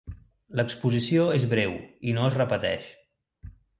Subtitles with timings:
[0.59, 1.75] L'exposició és breu
[2.13, 2.89] i no es repeteix.